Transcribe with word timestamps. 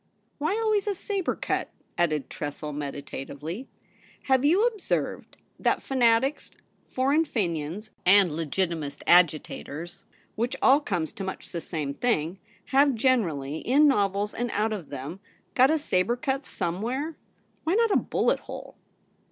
Why 0.39 0.55
always 0.59 0.87
a 0.87 0.95
sabre 0.95 1.35
cut?' 1.35 1.69
added 1.95 2.27
Tressel 2.27 2.73
meditatively.' 2.73 3.67
Have 4.29 4.43
you 4.43 4.65
ob 4.65 4.81
served 4.81 5.37
that 5.59 5.83
Fanatics, 5.83 6.49
Foreign 6.87 7.23
Fenians, 7.23 7.91
and 8.03 8.31
Legitimist 8.35 9.03
Agitators, 9.05 10.07
which 10.33 10.55
all 10.59 10.79
comes 10.79 11.13
to 11.13 11.23
much 11.23 11.51
the 11.51 11.61
same 11.61 11.93
thing, 11.93 12.39
have 12.65 12.95
generally— 12.95 13.57
in 13.59 13.87
novels 13.87 14.33
and 14.33 14.49
out 14.53 14.73
of 14.73 14.89
them— 14.89 15.19
got 15.53 15.69
a 15.69 15.77
sabre 15.77 16.15
cut 16.17 16.47
somewhere? 16.47 17.15
Why 17.63 17.75
not 17.75 17.91
a 17.91 17.95
bullet 17.95 18.39
hole 18.39 18.77